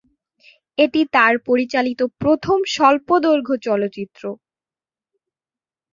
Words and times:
এটি 0.77 1.01
তার 1.15 1.33
পরিচালিত 1.47 2.01
প্রথম 2.21 2.57
স্বল্পদৈর্ঘ্য 2.75 3.55
চলচ্চিত্র। 3.65 4.23